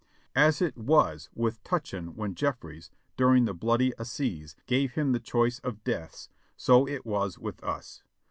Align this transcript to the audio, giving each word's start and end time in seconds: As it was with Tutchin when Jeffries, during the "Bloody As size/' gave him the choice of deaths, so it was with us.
As 0.35 0.63
it 0.63 0.75
was 0.75 1.29
with 1.35 1.63
Tutchin 1.63 2.15
when 2.15 2.33
Jeffries, 2.33 2.89
during 3.17 3.45
the 3.45 3.53
"Bloody 3.53 3.93
As 3.99 4.09
size/' 4.09 4.55
gave 4.65 4.93
him 4.95 5.11
the 5.11 5.19
choice 5.19 5.59
of 5.59 5.83
deaths, 5.83 6.27
so 6.57 6.87
it 6.87 7.05
was 7.05 7.37
with 7.37 7.63
us. 7.63 8.01